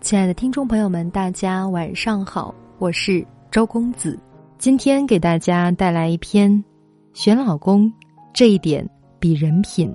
[0.00, 4.18] 亲爱的听众朋友们，大家晚上好，我是周公子。
[4.56, 6.64] 今天给大家带来一篇：
[7.12, 7.92] 选老公
[8.32, 9.94] 这一点比人品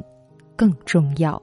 [0.56, 1.42] 更重要。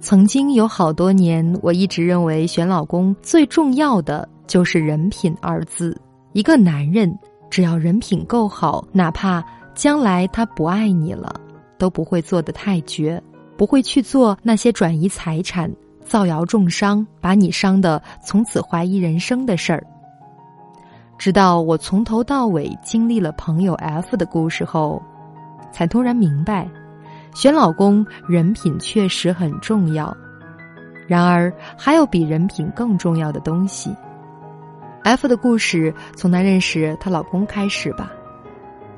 [0.00, 6.00] 曾经有好多年，我一直认为选老公最重要的就是人品二字。
[6.32, 7.12] 一个男人
[7.50, 11.40] 只要人品够好，哪怕将来他不爱你了。
[11.78, 13.22] 都不会做得太绝，
[13.56, 15.70] 不会去做那些转移财产、
[16.04, 19.82] 造谣重伤、把你伤的从此怀疑人生的事儿。
[21.16, 25.02] 直到我从头到尾经历了朋友 F 的故事后，
[25.72, 26.68] 才突然明白，
[27.34, 30.16] 选老公人品确实很重要。
[31.08, 33.94] 然而，还有比人品更重要的东西。
[35.02, 38.12] F 的故事从她认识她老公开始吧。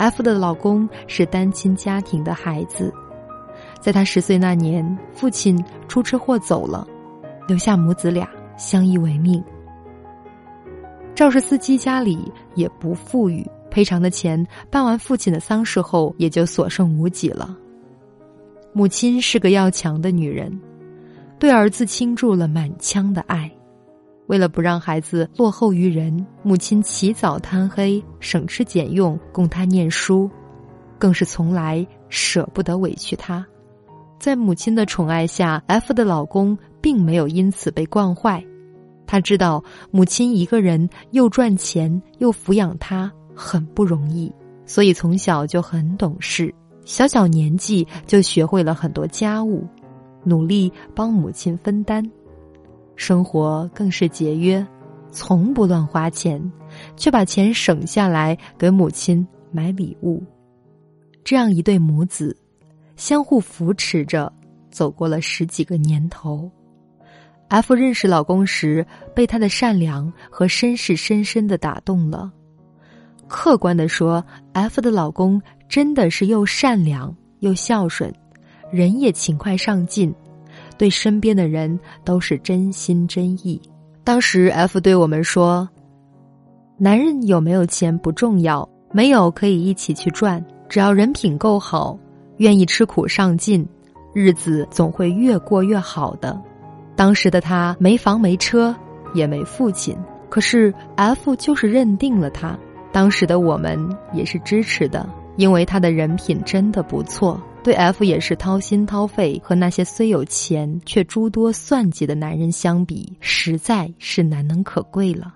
[0.00, 2.90] F 的老公是单亲家庭的孩子，
[3.82, 6.88] 在他十岁那年，父亲出车祸走了，
[7.46, 9.44] 留下母子俩相依为命。
[11.14, 17.54] 肇事司机家里也不富裕，赔偿的钱办完父亲的丧事后也就所剩无几了。
[18.72, 20.58] 母亲是个要强的女人，
[21.38, 23.50] 对儿子倾注了满腔的爱。
[24.30, 30.30] 为了不让孩子落后于人，母亲起早贪黑，省吃俭用供他念书，
[31.00, 33.44] 更是从来舍不得委屈他。
[34.20, 38.40] 在母亲的宠爱下，F 的老公并没有因此被惯坏。
[39.04, 44.32] 他知道母亲一个人又赚钱又抚养他很不容易，
[44.64, 49.66] 所以从小就很懂事，小小年纪就学会了很多家务，
[50.22, 52.08] 努力帮母亲分担。
[53.00, 54.64] 生活更是节约，
[55.10, 56.38] 从不乱花钱，
[56.98, 60.22] 却把钱省下来给母亲买礼物。
[61.24, 62.36] 这样一对母子，
[62.96, 64.30] 相互扶持着
[64.70, 66.50] 走过了十几个年头。
[67.48, 72.30] F 认识老公时，被他的善良和绅士深深的打动了。
[73.26, 74.22] 客观的说
[74.52, 75.40] ，F 的老公
[75.70, 78.12] 真的是又善良又孝顺，
[78.70, 80.14] 人也勤快上进。
[80.80, 83.60] 对身边的人都是真心真意。
[84.02, 85.68] 当时 F 对我们说
[86.80, 91.98] ：“男人有没有钱不重要，没有可以一起去赚，只要人品够好，
[92.38, 93.68] 愿意吃苦上进，
[94.14, 96.40] 日子总会越过越好的。”
[96.96, 98.74] 当时的他没房没车，
[99.12, 99.94] 也没父亲，
[100.30, 102.58] 可是 F 就是认定了他。
[102.90, 103.78] 当时的我们
[104.14, 107.38] 也是支持的，因为他的人品真的不错。
[107.62, 115.34] 对 F 也是掏心掏肺，和那些虽有钱却诸多算计的男人相比，实在是难能可贵了。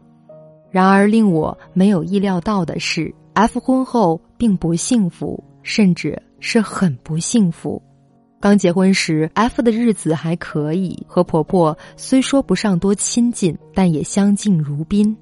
[0.71, 7.81] 然而令我没有意料到的是，F 婚后并不幸福，甚至是很不幸福。
[8.41, 15.17] 刚结婚时，F 的日子还可以，和婆婆虽说不上多亲近，但也相敬如宾。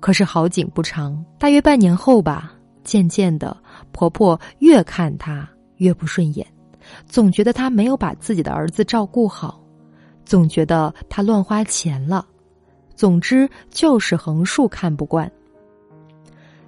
[0.00, 2.52] 可是好景不长，大约半年后吧，
[2.84, 3.56] 渐渐的，
[3.92, 5.48] 婆婆越看她。
[5.78, 6.46] 越不顺眼，
[7.06, 9.60] 总觉得他没有把自己的儿子照顾好，
[10.24, 12.26] 总觉得他乱花钱了，
[12.94, 15.30] 总之就是横竖看不惯。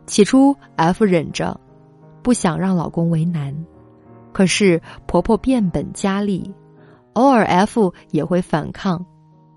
[0.06, 1.60] 起初，F 忍着，
[2.22, 3.54] 不想让老公为难，
[4.32, 6.53] 可是婆婆变本加厉，
[7.12, 9.04] 偶尔 F 也会反抗，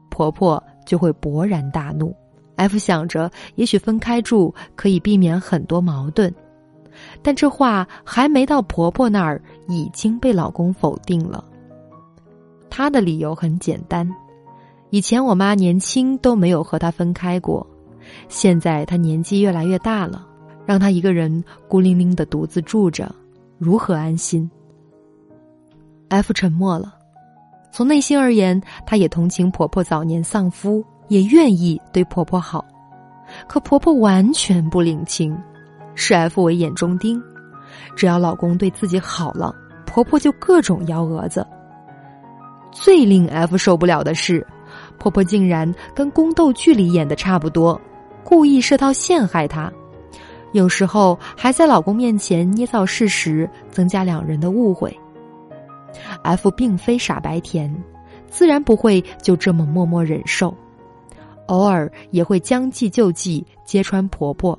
[0.10, 2.16] 婆婆就会勃然大怒。
[2.56, 6.32] F 想着，也许分开住可以避免很多矛盾。
[7.24, 11.44] 但这话还没到婆婆那儿，已经被老公否定了。
[12.70, 14.08] 她的理由很简单：
[14.90, 17.66] 以前我妈年轻都没有和她分开过，
[18.28, 20.28] 现在她年纪越来越大了，
[20.66, 23.14] 让她一个人孤零零的独自住着，
[23.58, 24.50] 如何安心
[26.10, 26.96] ？F 沉默了。
[27.72, 32.64] 从内心而言，她也同情婆婆早年丧夫，也愿意对婆婆好，
[33.48, 35.36] 可婆婆完全不领情。
[35.96, 37.22] 视 F 为眼中钉，
[37.96, 39.56] 只要老公对自己好了，
[39.86, 41.46] 婆婆就各种幺蛾子。
[42.72, 44.46] 最令 F 受不了的是，
[44.98, 47.80] 婆婆竟然跟宫斗剧里演的差不多，
[48.24, 49.72] 故意设套陷害她，
[50.54, 54.96] 有时候还在老公面前捏造事实，增加两人的误会。
[56.24, 57.72] F 并非傻白甜，
[58.28, 60.56] 自然不会就这么默默忍受，
[61.46, 64.58] 偶尔也会将计就计，揭穿婆婆。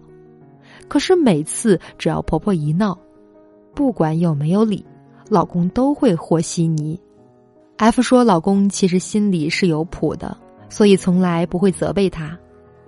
[0.88, 2.98] 可是每次只要婆婆一闹，
[3.74, 4.84] 不管有没有理，
[5.28, 7.00] 老公都会和稀泥。
[7.76, 10.36] F 说，老公其实心里是有谱的，
[10.68, 12.38] 所以从来不会责备她。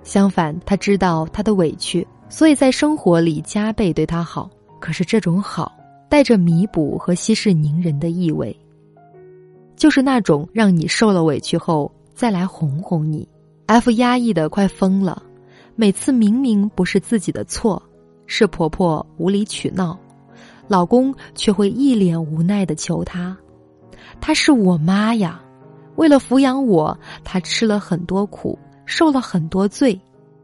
[0.04, 4.48] 相反，他知道她的委屈，所以在生活里加倍对她好。
[4.78, 5.72] 可是这种好
[6.08, 8.56] 带着弥补和息事宁人的意味，
[9.74, 13.28] 就是那种让你受了委屈后再来哄哄你。
[13.66, 15.20] F 压抑的快疯了，
[15.76, 17.80] 每次明明不是自己的错，
[18.26, 19.98] 是婆婆无理取闹，
[20.66, 23.36] 老公却会一脸无奈的求她
[24.18, 25.38] ：“她是我妈呀，
[25.96, 30.00] 为了抚养我，她吃了很多苦，受了很多罪，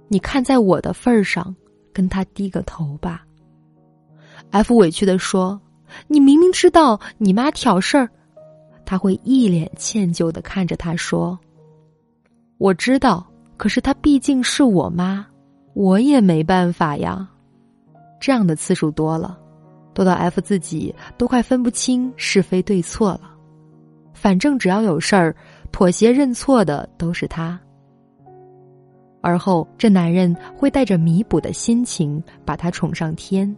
[0.09, 1.55] 你看在我的份儿上，
[1.95, 3.25] 跟她低个头吧。
[4.51, 5.59] ”F 委屈的说
[6.09, 8.07] ：“你明明知道你妈挑事儿。”
[8.85, 11.39] 他会一脸歉疚的看着他说
[12.59, 13.27] ：“我知道，
[13.63, 15.25] 可是她毕竟是我妈，
[15.73, 17.29] 我也没办法呀。”
[18.21, 19.39] 这样的次数多了，
[19.95, 23.37] 多到 F 自己都快分不清是非对错了。
[24.15, 25.37] 反正只要有事儿，
[25.71, 27.57] 妥协认错的都是他。
[29.21, 33.57] 而后，这男人会带着弥补的心情把她宠上天，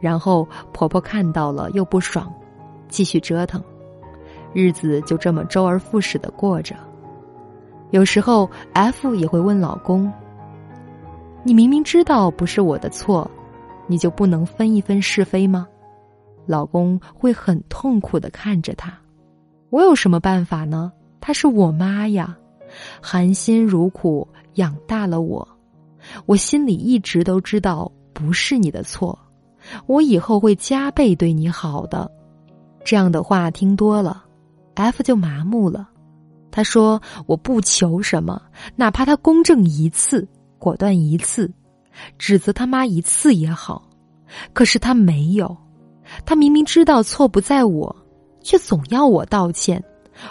[0.00, 2.28] 然后婆婆看到了又不爽，
[2.88, 3.62] 继续折腾。
[4.52, 6.74] 日子就这么周而复始的过着。
[7.92, 10.10] 有时候，F 也会问老公
[11.44, 13.30] ：“你明明知道不是我的错，
[13.86, 15.68] 你就不能分一分是非吗？”
[16.46, 18.92] 老公会很痛苦的看着他
[19.68, 20.90] ：“我有什么办法呢？
[21.20, 22.34] 她是我妈呀，
[23.02, 25.46] 含辛茹苦养大了我，
[26.24, 29.16] 我心里一直都知道不是你的错，
[29.86, 32.10] 我以后会加倍对你好的。”
[32.82, 34.24] 这样的话听多了。
[34.74, 35.90] F 就麻木了，
[36.52, 38.40] 他说：“我不求什么，
[38.76, 40.28] 哪怕他公正一次，
[40.58, 41.50] 果断一次，
[42.18, 43.82] 指责他妈一次也好。
[44.52, 45.56] 可是他没有，
[46.24, 47.96] 他明明知道错不在我，
[48.42, 49.82] 却总要我道歉，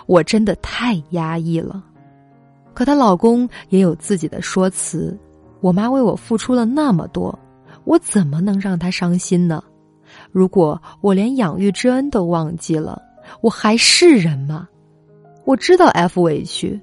[0.06, 1.84] 我真的太压抑了。
[2.74, 5.20] 可她老公也有自己的说辞，
[5.60, 7.38] 我妈为我付出了那么多，
[7.84, 9.62] 我怎么能让她伤心呢？
[10.32, 13.02] 如果我连养育之恩都忘记了。”
[13.40, 14.68] 我还是人吗？
[15.52, 16.80] 我知道 F 委屈，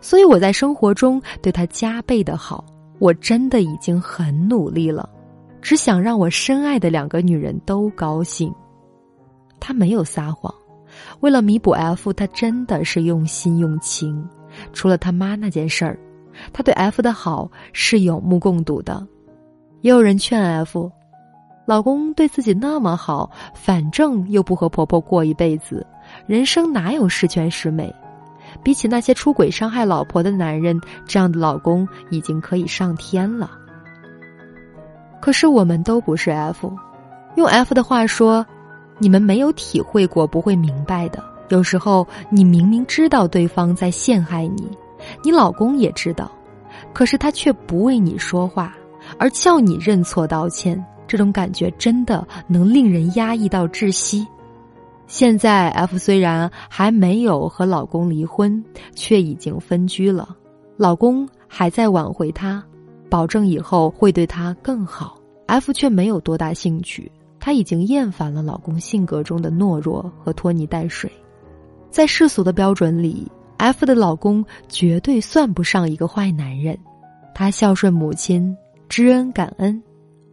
[0.00, 2.64] 所以我在生活中对他加倍的好。
[3.00, 5.10] 我真的已经很努力了，
[5.60, 8.54] 只想让我深爱的两个女人都高兴。
[9.58, 10.54] 他没有撒谎，
[11.18, 14.24] 为了弥补 F，他真的是用心用情。
[14.72, 15.98] 除了他妈那件事儿，
[16.52, 19.04] 他对 F 的好是有目共睹的。
[19.80, 20.88] 也有人劝 F。
[21.66, 25.84] 老公对自己那么好，反正又不和婆婆过一辈子，
[26.28, 27.92] 人生哪有十全十美？
[28.62, 33.50] 比起那些出轨伤害老婆的男人，这样的老公已经可以上天了。
[35.20, 36.72] 可是我们都不是 F，
[37.36, 38.44] 用 F 的话说，
[38.98, 41.22] 你们没有体会过，不会明白的。
[41.48, 44.68] 有时候你明明知道对方在陷害你，
[45.22, 46.30] 你老公也知道，
[46.92, 48.74] 可是他却不为你说话，
[49.18, 50.82] 而叫你认错道歉。
[51.06, 54.26] 这种感觉真的能令人压抑到窒息。
[55.12, 58.64] 现在 F 虽然还没有和老公离婚，
[58.94, 60.34] 却已经分居了。
[60.78, 62.64] 老公还在挽回她，
[63.10, 65.20] 保证以后会对她更好。
[65.44, 71.12] F 却没有多大兴趣，她已经厌烦了老公性格中的懦弱和拖泥带水。
[71.90, 76.74] 在世俗的标准里，F 的老公绝对算不上一个坏男人。
[77.34, 78.56] 他孝顺母亲，
[78.88, 79.78] 知恩感恩。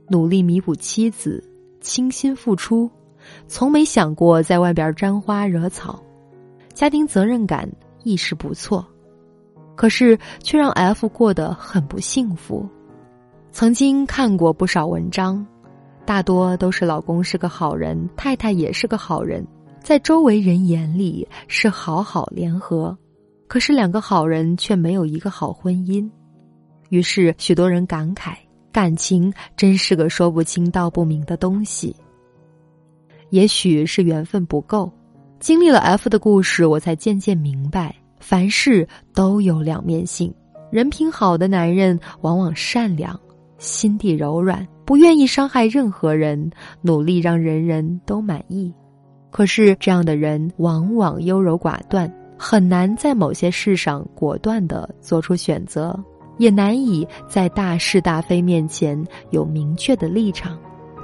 [0.08, 1.44] 努力弥补妻子，
[1.82, 2.90] 倾心付出，
[3.48, 6.02] 从没想过在外边沾花惹草，
[6.74, 7.70] 家庭责任感
[8.04, 8.86] 亦是不错，
[9.76, 12.68] 可是却让 F 过得很不幸福。
[13.52, 15.46] 曾经看过不少文章，
[16.06, 19.46] 大多都是老公是个好人，太太也是个好人，
[19.82, 22.98] 在周围人眼里是好好联合，
[23.48, 26.10] 可是两个好人却没有一个好婚姻，
[26.90, 28.34] 于是许多人感慨。
[28.72, 31.94] 感情真是个说不清道不明的东西。
[33.30, 34.92] 也许是缘分不够，
[35.40, 40.34] 经历了 F 的故事，我才渐渐明白，凡事都有两面性。
[40.72, 43.20] 人品好的男人往往善良，
[43.58, 48.74] 心地柔软，不愿意伤害任何人，努力让人人都满意。
[49.32, 55.98] 可是这样的人往往优柔寡断，很难在某些事上果断的做出选择。
[56.38, 60.58] 也难以在大是大非面前有明确的立场，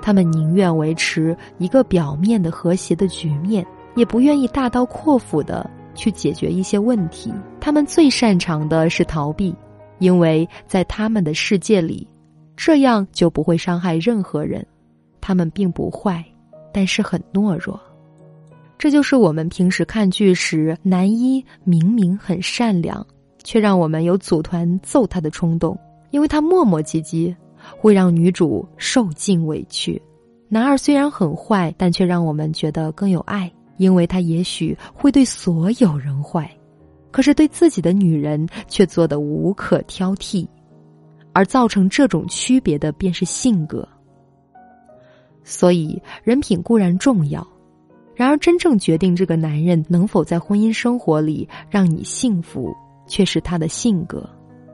[0.05, 7.33] 他们宁愿维持一个表面的和谐的局面，也不愿意大刀阔斧的去解决一些问题。
[7.59, 9.55] 他们最擅长的是逃避，
[9.97, 12.07] 因为在他们的世界里，
[12.55, 14.63] 这样就不会伤害任何人。
[15.19, 16.24] 他们并不坏，
[16.71, 17.79] 但是很懦弱。
[18.77, 23.03] 这就是我们平时看剧时，男一明明很善良。
[23.43, 25.75] 却让我们有组团揍他的冲动，
[26.12, 27.35] 因为他磨磨唧唧，
[27.77, 30.01] 会让女主受尽委屈。
[30.48, 36.50] 男二虽然很坏，但却让我们觉得更有爱，因为他也许会对所有人坏，
[37.12, 40.48] 可是对自己的女人却做得无可挑剔，
[41.34, 43.88] 而造成这种区别的便是性格。
[45.43, 47.45] 所以，人品固然重要，
[48.15, 52.74] 然而真正决定这个男人能否在婚姻生活里让你幸福，
[53.07, 54.27] 却是他的性格。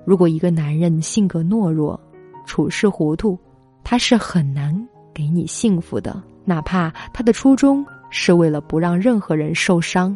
[0.06, 2.00] 如果一个男人性格懦弱，
[2.46, 3.38] 处事糊涂，
[3.84, 4.76] 他是很难
[5.14, 6.22] 给你幸福的。
[6.44, 10.16] 哪怕他的初衷是为了不让任何人受伤，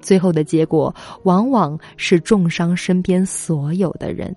[0.00, 4.34] 最后的结果往往是重伤身边所有的人。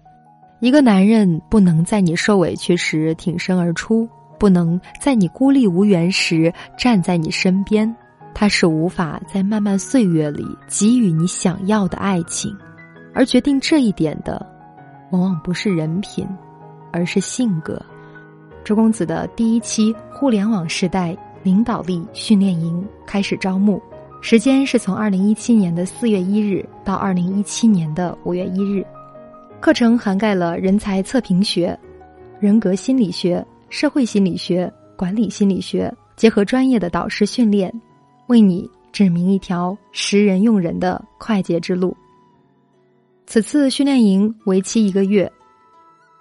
[0.60, 4.08] 一个男人不能在你受委屈时挺身而出，
[4.40, 7.96] 不能在你孤立无援时站在你身边，
[8.34, 12.56] 他是无法在漫漫岁月里给予你想要的爱情。
[13.14, 14.46] 而决定这一点的，
[15.12, 16.28] 往往不是人品。
[16.92, 17.82] 而是性格。
[18.64, 23.82] 周公子的第一期互联网时代领导力训练营开始招募，
[24.22, 28.86] 时间是从二零一七年的四月一日到二零一七年的五月一日。
[29.62, 31.78] 课程涵盖了人才测评学、
[32.40, 37.74] 人格心理学、社会心理学、管理心理学，结合专业的导师训练，
[38.28, 41.96] 为你指明一条识人用人的快捷之路。
[43.26, 45.32] 此次训练营为期一个月。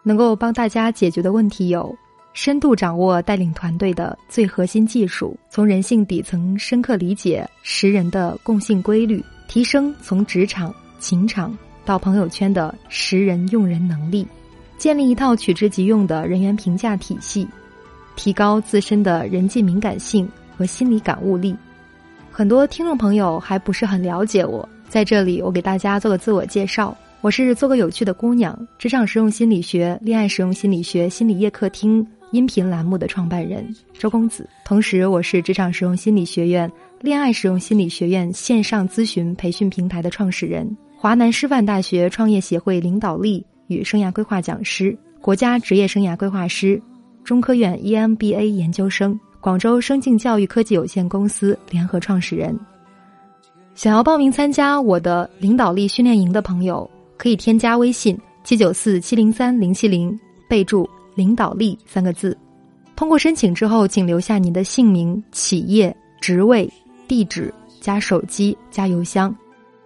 [0.07, 1.93] 能够帮大家解决的问题有：
[2.33, 14.25] 深度掌握带领团队的最核心技术，从人性底层深刻理解识人的共性规律，提升从职场、情场到朋友圈的识人用人能力，
[14.79, 17.45] 建立一套取之即用的人员评价体系，
[18.15, 21.57] 提高自身的人际敏感性和心理感悟力。
[22.31, 26.97] 很多听众朋友还不是很了解我，在这里我给大家做个自我介绍。
[27.23, 36.71] 我是做个有趣的姑娘，职场实用心理学、恋爱实用心理学心理夜客厅音频栏目的创办人周公子，同时我是职场实用心理学院、
[37.01, 46.81] 恋爱实用心理学院线上咨询培训平台的创始人，华南师范大学创业协会领导力与生涯规划讲师，国家职业生涯规划师，
[47.25, 52.57] 中科院 EMBA 研究生，广州生境教育科技有限公司联合创始人。
[53.75, 56.89] 想要报名参加我的领导力训练营的朋友。
[57.17, 60.19] 可以添加微信七九四七零三零七零，
[60.49, 62.37] 备注“领导力”三个字。
[62.95, 66.71] 通过申请之后，请留下您的姓名、企业、职位、
[67.07, 69.35] 地址加手机加邮箱。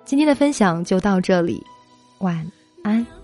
[0.04, 1.62] 今天的分享就到这里，
[2.18, 2.46] 晚
[2.82, 3.19] 安。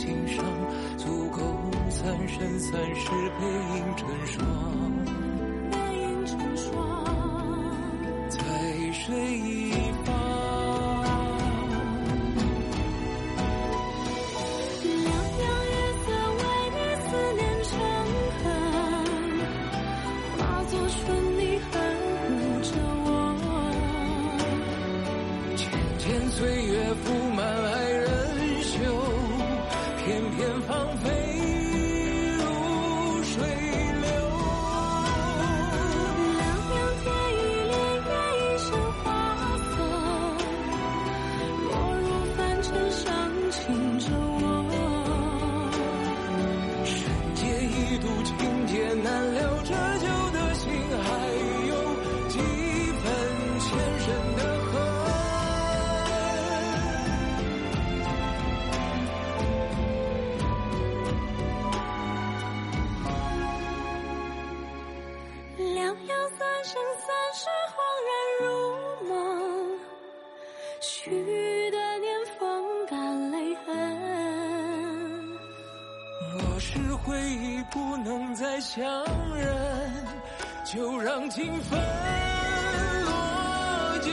[0.00, 0.42] 欣赏
[0.96, 1.42] 足够
[1.90, 4.42] 三生三世背影成双，
[5.70, 7.04] 背影成双，
[8.30, 8.38] 在
[8.94, 10.08] 水一方。
[14.82, 15.04] 凉
[15.36, 16.42] 凉月色为
[16.72, 17.70] 你思念成
[18.40, 18.42] 河，
[20.38, 20.98] 化作春
[21.38, 21.40] 泥
[21.70, 21.74] 呵
[22.24, 22.28] 护
[22.62, 22.72] 着
[23.04, 23.06] 我。
[25.56, 25.60] 浅
[25.98, 26.72] 浅岁月
[80.72, 81.80] 就让情分
[83.04, 84.12] 落九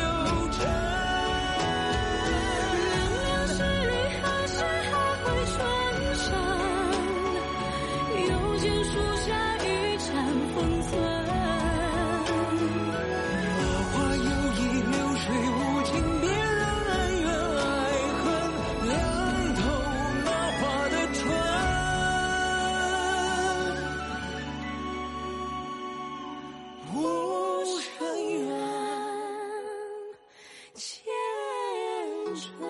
[0.52, 0.77] 尘。
[32.36, 32.67] change